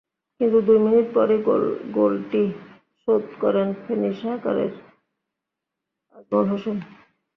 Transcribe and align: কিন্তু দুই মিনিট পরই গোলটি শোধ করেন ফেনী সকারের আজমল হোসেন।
কিন্তু 0.39 0.57
দুই 0.61 0.77
মিনিট 0.79 1.07
পরই 1.13 1.39
গোলটি 1.93 2.43
শোধ 3.01 3.25
করেন 3.41 3.67
ফেনী 3.81 4.11
সকারের 4.21 4.71
আজমল 6.15 6.45
হোসেন। 6.47 6.77